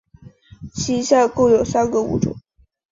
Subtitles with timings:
[0.73, 2.35] 其下共有三个物种。